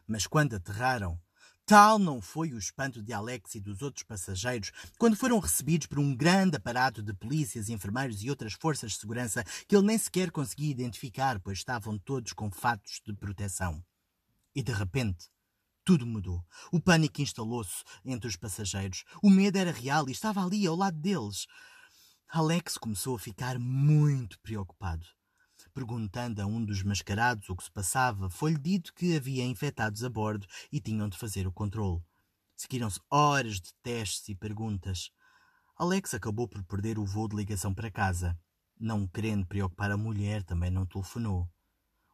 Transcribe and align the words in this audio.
Mas 0.07 0.27
quando 0.27 0.57
aterraram, 0.57 1.21
Tal 1.69 1.99
não 1.99 2.23
foi 2.23 2.53
o 2.53 2.59
espanto 2.59 3.03
de 3.03 3.13
Alex 3.13 3.57
e 3.57 3.61
dos 3.61 3.83
outros 3.83 4.05
passageiros 4.05 4.71
quando 4.97 5.17
foram 5.17 5.41
recebidos 5.41 5.89
por 5.89 5.99
um 5.99 6.15
grande 6.15 6.57
aparato 6.57 7.03
de 7.03 7.13
polícias, 7.13 7.69
enfermeiros 7.69 8.23
e 8.23 8.31
outras 8.31 8.53
forças 8.53 8.93
de 8.93 8.99
segurança 8.99 9.43
que 9.67 9.75
ele 9.75 9.85
nem 9.85 9.99
sequer 9.99 10.31
conseguia 10.31 10.71
identificar, 10.71 11.41
pois 11.41 11.59
estavam 11.59 11.99
todos 11.99 12.33
com 12.33 12.53
fatos 12.53 13.01
de 13.05 13.13
proteção. 13.13 13.85
E 14.55 14.63
de 14.63 14.71
repente, 14.71 15.29
tudo 15.85 16.07
mudou. 16.07 16.41
O 16.71 16.81
pânico 16.81 17.21
instalou-se 17.21 17.83
entre 18.05 18.29
os 18.29 18.37
passageiros. 18.37 19.03
O 19.21 19.29
medo 19.29 19.59
era 19.59 19.73
real 19.73 20.09
e 20.09 20.13
estava 20.13 20.45
ali 20.45 20.69
ao 20.69 20.77
lado 20.77 21.01
deles. 21.01 21.49
Alex 22.29 22.79
começou 22.79 23.17
a 23.17 23.19
ficar 23.19 23.59
muito 23.59 24.39
preocupado. 24.39 25.16
Perguntando 25.77 26.41
a 26.41 26.47
um 26.47 26.65
dos 26.65 26.83
mascarados 26.83 27.51
o 27.51 27.55
que 27.55 27.65
se 27.65 27.71
passava, 27.71 28.31
foi-lhe 28.31 28.57
dito 28.59 28.95
que 28.95 29.15
havia 29.15 29.45
infectados 29.45 30.03
a 30.03 30.09
bordo 30.09 30.47
e 30.73 30.81
tinham 30.81 31.07
de 31.07 31.19
fazer 31.19 31.47
o 31.47 31.53
controle. 31.53 32.03
Seguiram-se 32.57 32.99
horas 33.11 33.61
de 33.61 33.75
testes 33.83 34.27
e 34.31 34.35
perguntas. 34.35 35.11
Alex 35.77 36.15
acabou 36.15 36.49
por 36.49 36.65
perder 36.65 36.99
o 36.99 37.05
voo 37.05 37.29
de 37.29 37.37
ligação 37.37 37.75
para 37.75 37.91
casa. 37.91 38.41
Não 38.81 39.07
querendo 39.07 39.45
preocupar 39.45 39.91
a 39.91 39.99
mulher, 39.99 40.43
também 40.45 40.71
não 40.71 40.87
telefonou. 40.87 41.47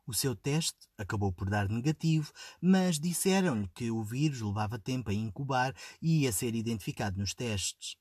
O 0.05 0.13
seu 0.13 0.35
teste 0.35 0.89
acabou 0.99 1.33
por 1.33 1.49
dar 1.49 1.69
negativo, 1.69 2.33
mas 2.61 2.99
disseram-lhe 2.99 3.69
que 3.69 3.93
o 3.93 4.03
vírus 4.03 4.41
levava 4.41 4.77
tempo 4.77 5.11
a 5.11 5.15
incubar 5.15 5.73
e 6.03 6.23
ia 6.23 6.33
ser 6.33 6.57
identificado 6.57 7.17
nos 7.17 7.33
testes. 7.33 7.95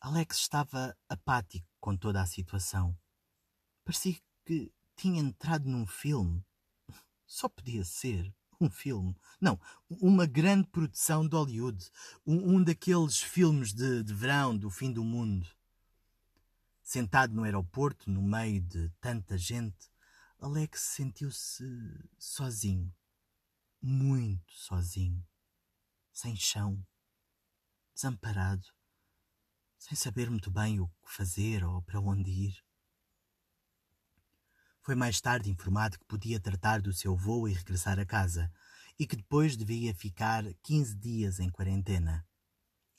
Alex 0.00 0.38
estava 0.38 0.96
apático 1.08 1.66
com 1.80 1.96
toda 1.96 2.22
a 2.22 2.26
situação. 2.26 2.96
Parecia 3.84 4.14
que 4.44 4.72
tinha 4.96 5.20
entrado 5.20 5.68
num 5.68 5.86
filme. 5.86 6.44
Só 7.26 7.48
podia 7.48 7.84
ser 7.84 8.32
um 8.60 8.70
filme. 8.70 9.16
Não, 9.40 9.60
uma 9.88 10.26
grande 10.26 10.68
produção 10.68 11.26
de 11.26 11.34
Hollywood. 11.34 11.90
Um, 12.26 12.56
um 12.56 12.62
daqueles 12.62 13.18
filmes 13.18 13.72
de, 13.72 14.02
de 14.02 14.14
verão 14.14 14.56
do 14.56 14.70
fim 14.70 14.92
do 14.92 15.02
mundo. 15.02 15.48
Sentado 16.82 17.34
no 17.34 17.44
aeroporto, 17.44 18.10
no 18.10 18.22
meio 18.22 18.60
de 18.60 18.88
tanta 19.00 19.38
gente, 19.38 19.90
Alex 20.38 20.80
sentiu-se 20.80 21.64
sozinho. 22.18 22.92
Muito 23.80 24.52
sozinho. 24.52 25.24
Sem 26.12 26.36
chão. 26.36 26.84
Desamparado. 27.94 28.66
Sem 29.78 29.96
saber 29.96 30.30
muito 30.30 30.50
bem 30.50 30.80
o 30.80 30.88
que 30.88 31.12
fazer 31.12 31.64
ou 31.64 31.82
para 31.82 32.00
onde 32.00 32.30
ir. 32.30 32.71
Foi 34.84 34.96
mais 34.96 35.20
tarde 35.20 35.48
informado 35.48 35.96
que 35.96 36.04
podia 36.06 36.40
tratar 36.40 36.82
do 36.82 36.92
seu 36.92 37.14
voo 37.14 37.46
e 37.46 37.52
regressar 37.52 38.00
a 38.00 38.04
casa, 38.04 38.50
e 38.98 39.06
que 39.06 39.14
depois 39.14 39.56
devia 39.56 39.94
ficar 39.94 40.42
15 40.60 40.96
dias 40.96 41.38
em 41.38 41.48
quarentena. 41.48 42.26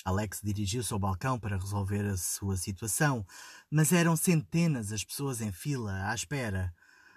Alex 0.05 0.39
dirigiu-se 0.41 0.94
ao 0.94 0.99
balcão 0.99 1.38
para 1.38 1.57
resolver 1.57 2.05
a 2.05 2.16
sua 2.16 2.55
situação, 2.55 3.25
mas 3.69 3.91
eram 3.91 4.16
centenas 4.16 4.94
as 4.94 5.03
pessoas 5.03 5.41
em 5.41 5.51
fila, 5.51 6.09
à 6.09 6.16
espera. 6.16 6.73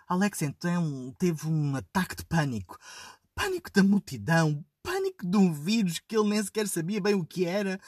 Alex 0.08 0.42
então 0.42 1.14
teve 1.16 1.46
um 1.46 1.76
ataque 1.76 2.16
de 2.16 2.24
pânico. 2.24 2.76
Pânico 3.36 3.70
da 3.70 3.84
multidão, 3.84 4.64
pânico 4.82 5.24
de 5.24 5.36
um 5.36 5.52
vírus 5.52 6.00
que 6.00 6.16
ele 6.16 6.28
nem 6.28 6.42
sequer 6.42 6.66
sabia 6.66 7.00
bem 7.00 7.14
o 7.14 7.24
que 7.24 7.44
era. 7.44 7.80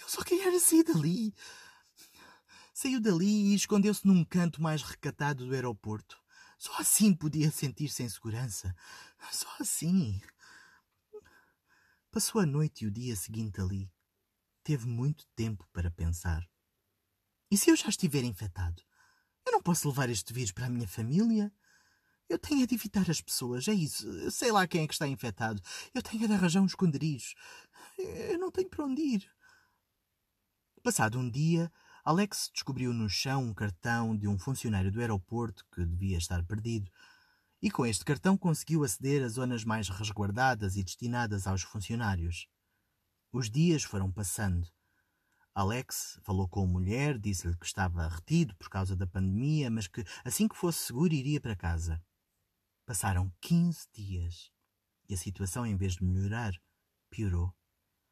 Eu 0.00 0.08
só 0.08 0.22
queria 0.22 0.58
sair 0.58 0.82
dali. 0.82 1.34
Saiu 2.72 3.00
dali 3.00 3.52
e 3.52 3.54
escondeu-se 3.54 4.06
num 4.06 4.24
canto 4.24 4.62
mais 4.62 4.82
recatado 4.82 5.46
do 5.46 5.54
aeroporto. 5.54 6.21
Só 6.62 6.76
assim 6.78 7.12
podia 7.12 7.50
sentir-se 7.50 8.04
em 8.04 8.08
segurança. 8.08 8.72
Só 9.32 9.48
assim. 9.58 10.22
Passou 12.08 12.40
a 12.40 12.46
noite 12.46 12.84
e 12.84 12.86
o 12.86 12.90
dia 12.92 13.16
seguinte 13.16 13.60
ali. 13.60 13.90
Teve 14.62 14.86
muito 14.86 15.26
tempo 15.34 15.66
para 15.72 15.90
pensar. 15.90 16.48
E 17.50 17.56
se 17.56 17.68
eu 17.68 17.74
já 17.74 17.88
estiver 17.88 18.22
infectado? 18.22 18.80
Eu 19.44 19.50
não 19.50 19.60
posso 19.60 19.88
levar 19.88 20.08
este 20.08 20.32
vírus 20.32 20.52
para 20.52 20.66
a 20.66 20.70
minha 20.70 20.86
família? 20.86 21.52
Eu 22.28 22.38
tenho 22.38 22.64
de 22.64 22.76
evitar 22.76 23.10
as 23.10 23.20
pessoas, 23.20 23.66
é 23.66 23.72
isso. 23.72 24.06
Eu 24.06 24.30
sei 24.30 24.52
lá 24.52 24.64
quem 24.64 24.84
é 24.84 24.86
que 24.86 24.94
está 24.94 25.08
infectado. 25.08 25.60
Eu 25.92 26.00
tenho 26.00 26.28
de 26.28 26.32
arranjar 26.32 26.60
um 26.60 26.66
esconderijo. 26.66 27.34
Eu 27.98 28.38
não 28.38 28.52
tenho 28.52 28.70
para 28.70 28.84
onde 28.84 29.02
ir. 29.02 29.28
Passado 30.80 31.18
um 31.18 31.28
dia, 31.28 31.72
Alex 32.04 32.50
descobriu 32.52 32.92
no 32.92 33.08
chão 33.08 33.44
um 33.44 33.54
cartão 33.54 34.16
de 34.16 34.26
um 34.26 34.36
funcionário 34.36 34.90
do 34.90 35.00
aeroporto 35.00 35.64
que 35.72 35.86
devia 35.86 36.18
estar 36.18 36.44
perdido, 36.44 36.90
e 37.62 37.70
com 37.70 37.86
este 37.86 38.04
cartão 38.04 38.36
conseguiu 38.36 38.82
aceder 38.82 39.22
às 39.22 39.34
zonas 39.34 39.62
mais 39.62 39.88
resguardadas 39.88 40.76
e 40.76 40.82
destinadas 40.82 41.46
aos 41.46 41.62
funcionários. 41.62 42.48
Os 43.32 43.48
dias 43.48 43.84
foram 43.84 44.10
passando. 44.10 44.68
Alex 45.54 46.18
falou 46.24 46.48
com 46.48 46.64
a 46.64 46.66
mulher, 46.66 47.18
disse-lhe 47.20 47.56
que 47.56 47.66
estava 47.66 48.08
retido 48.08 48.56
por 48.56 48.68
causa 48.68 48.96
da 48.96 49.06
pandemia, 49.06 49.70
mas 49.70 49.86
que 49.86 50.02
assim 50.24 50.48
que 50.48 50.56
fosse 50.56 50.86
seguro 50.86 51.14
iria 51.14 51.40
para 51.40 51.54
casa. 51.54 52.02
Passaram 52.84 53.32
quinze 53.40 53.86
dias 53.94 54.50
e 55.08 55.14
a 55.14 55.16
situação, 55.16 55.64
em 55.64 55.76
vez 55.76 55.94
de 55.94 56.04
melhorar, 56.04 56.52
piorou. 57.08 57.54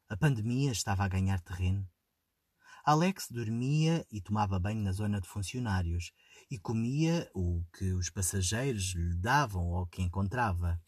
A 0.07 0.15
pandemia 0.15 0.71
estava 0.71 1.03
a 1.03 1.09
ganhar 1.09 1.41
terreno. 1.41 1.90
Alex 2.83 3.27
dormia 3.29 4.05
e 4.11 4.19
tomava 4.19 4.59
banho 4.59 4.81
na 4.81 4.91
zona 4.91 5.21
de 5.21 5.27
funcionários 5.27 6.11
e 6.49 6.57
comia 6.57 7.29
o 7.33 7.63
que 7.77 7.93
os 7.93 8.09
passageiros 8.09 8.93
lhe 8.95 9.15
davam 9.15 9.69
ou 9.69 9.85
que 9.85 10.01
encontrava. 10.01 10.81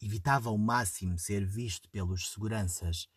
Evitava 0.00 0.48
ao 0.48 0.58
máximo 0.58 1.18
ser 1.18 1.46
visto 1.46 1.88
pelos 1.90 2.30
seguranças 2.30 3.08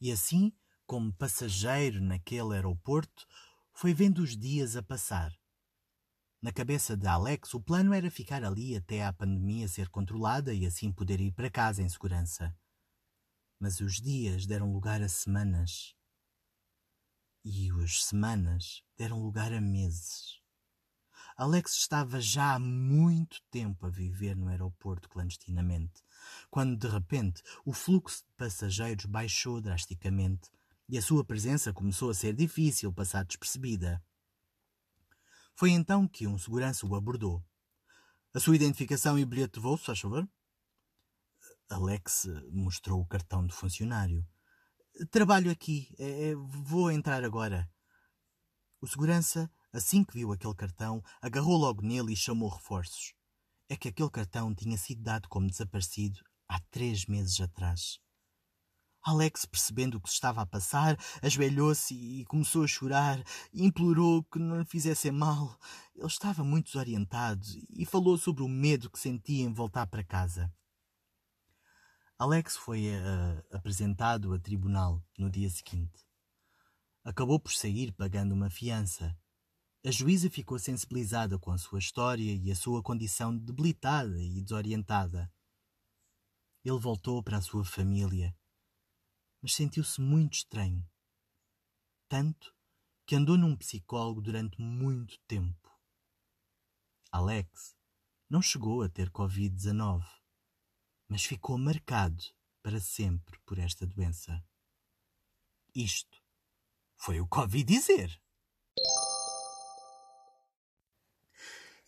e 0.00 0.12
assim, 0.12 0.52
como 0.86 1.12
passageiro 1.12 2.00
naquele 2.00 2.54
aeroporto, 2.54 3.26
foi 3.72 3.92
vendo 3.92 4.18
os 4.18 4.36
dias 4.36 4.76
a 4.76 4.82
passar. 4.82 5.32
Na 6.40 6.52
cabeça 6.52 6.96
de 6.96 7.06
Alex, 7.06 7.52
o 7.54 7.60
plano 7.60 7.92
era 7.92 8.10
ficar 8.10 8.44
ali 8.44 8.76
até 8.76 9.04
a 9.04 9.12
pandemia 9.12 9.66
ser 9.66 9.88
controlada 9.88 10.54
e 10.54 10.64
assim 10.64 10.92
poder 10.92 11.20
ir 11.20 11.32
para 11.32 11.50
casa 11.50 11.82
em 11.82 11.88
segurança. 11.88 12.56
Mas 13.58 13.80
os 13.80 14.00
dias 14.00 14.46
deram 14.46 14.72
lugar 14.72 15.02
a 15.02 15.08
semanas. 15.08 15.97
E 17.50 17.70
as 17.82 18.04
semanas 18.04 18.82
deram 18.98 19.22
lugar 19.22 19.54
a 19.54 19.58
meses. 19.58 20.38
Alex 21.34 21.78
estava 21.78 22.20
já 22.20 22.52
há 22.52 22.58
muito 22.58 23.40
tempo 23.50 23.86
a 23.86 23.88
viver 23.88 24.36
no 24.36 24.48
aeroporto 24.48 25.08
clandestinamente, 25.08 26.04
quando 26.50 26.76
de 26.76 26.86
repente 26.86 27.42
o 27.64 27.72
fluxo 27.72 28.22
de 28.22 28.32
passageiros 28.36 29.06
baixou 29.06 29.62
drasticamente 29.62 30.50
e 30.90 30.98
a 30.98 31.02
sua 31.02 31.24
presença 31.24 31.72
começou 31.72 32.10
a 32.10 32.14
ser 32.14 32.34
difícil 32.34 32.92
passar 32.92 33.24
despercebida. 33.24 34.04
Foi 35.54 35.70
então 35.70 36.06
que 36.06 36.26
um 36.26 36.36
segurança 36.36 36.86
o 36.86 36.94
abordou. 36.94 37.42
A 38.34 38.40
sua 38.40 38.56
identificação 38.56 39.18
e 39.18 39.24
bilhete 39.24 39.54
de 39.54 39.60
voo, 39.60 39.78
se 39.78 39.86
faz 39.86 40.00
favor? 40.00 40.28
Alex 41.70 42.26
mostrou 42.52 43.00
o 43.00 43.06
cartão 43.06 43.46
de 43.46 43.54
funcionário. 43.54 44.22
Trabalho 45.06 45.50
aqui. 45.50 45.94
É, 45.98 46.30
é, 46.30 46.34
vou 46.34 46.90
entrar 46.90 47.22
agora. 47.22 47.70
O 48.80 48.86
segurança, 48.86 49.50
assim 49.72 50.02
que 50.02 50.14
viu 50.14 50.32
aquele 50.32 50.54
cartão, 50.54 51.02
agarrou 51.22 51.56
logo 51.56 51.82
nele 51.82 52.12
e 52.12 52.16
chamou 52.16 52.48
reforços. 52.48 53.14
É 53.68 53.76
que 53.76 53.88
aquele 53.88 54.10
cartão 54.10 54.54
tinha 54.54 54.76
sido 54.76 55.02
dado 55.02 55.28
como 55.28 55.46
desaparecido 55.46 56.20
há 56.48 56.58
três 56.70 57.06
meses 57.06 57.40
atrás. 57.40 58.00
Alex, 59.04 59.46
percebendo 59.46 59.96
o 59.96 60.00
que 60.00 60.08
se 60.08 60.16
estava 60.16 60.42
a 60.42 60.46
passar, 60.46 60.96
ajoelhou-se 61.22 61.94
e 61.94 62.24
começou 62.24 62.64
a 62.64 62.66
chorar, 62.66 63.22
implorou 63.54 64.24
que 64.24 64.38
não 64.38 64.58
lhe 64.58 64.64
fizessem 64.64 65.12
mal. 65.12 65.56
Ele 65.94 66.06
estava 66.06 66.42
muito 66.42 66.66
desorientado 66.66 67.46
e 67.70 67.86
falou 67.86 68.18
sobre 68.18 68.42
o 68.42 68.48
medo 68.48 68.90
que 68.90 68.98
sentia 68.98 69.44
em 69.44 69.52
voltar 69.52 69.86
para 69.86 70.04
casa. 70.04 70.52
Alex 72.18 72.56
foi 72.56 72.88
uh, 72.88 73.56
apresentado 73.56 74.32
a 74.34 74.38
tribunal 74.38 75.02
no 75.16 75.30
dia 75.30 75.48
seguinte. 75.48 76.06
Acabou 77.04 77.38
por 77.38 77.52
sair 77.52 77.92
pagando 77.92 78.34
uma 78.34 78.50
fiança. 78.50 79.16
A 79.86 79.90
juíza 79.90 80.28
ficou 80.28 80.58
sensibilizada 80.58 81.38
com 81.38 81.52
a 81.52 81.58
sua 81.58 81.78
história 81.78 82.34
e 82.34 82.50
a 82.50 82.56
sua 82.56 82.82
condição 82.82 83.36
debilitada 83.36 84.20
e 84.20 84.42
desorientada. 84.42 85.32
Ele 86.64 86.78
voltou 86.78 87.22
para 87.22 87.38
a 87.38 87.42
sua 87.42 87.64
família 87.64 88.36
mas 89.40 89.54
sentiu-se 89.54 90.00
muito 90.00 90.34
estranho. 90.34 90.86
Tanto 92.08 92.54
que 93.06 93.14
andou 93.14 93.36
num 93.36 93.56
psicólogo 93.56 94.20
durante 94.20 94.60
muito 94.60 95.18
tempo. 95.26 95.68
Alex 97.10 97.76
não 98.28 98.42
chegou 98.42 98.82
a 98.82 98.88
ter 98.88 99.10
Covid-19, 99.10 100.04
mas 101.08 101.24
ficou 101.24 101.56
marcado 101.56 102.22
para 102.62 102.78
sempre 102.80 103.38
por 103.46 103.58
esta 103.58 103.86
doença. 103.86 104.44
Isto 105.74 106.18
foi 106.96 107.18
o 107.20 107.26
Covid 107.26 107.64
dizer. 107.64 108.20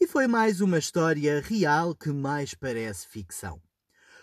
E 0.00 0.06
foi 0.06 0.26
mais 0.26 0.62
uma 0.62 0.78
história 0.78 1.43
real 1.43 1.94
que 1.94 2.11
mais 2.11 2.55
parece 2.55 3.06
ficção. 3.06 3.61